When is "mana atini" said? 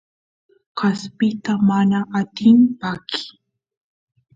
1.69-2.63